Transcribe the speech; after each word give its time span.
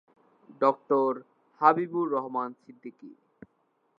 ড: 0.61 0.63
হাবিবুর 1.61 2.07
রহমান 2.11 2.49
সিদ্দিকী। 2.61 3.11